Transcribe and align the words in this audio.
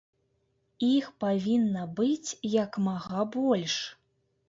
Іх 0.91 1.11
павінна 1.25 1.85
быць 2.01 2.29
як 2.59 2.83
мага 2.89 3.31
больш! 3.41 3.81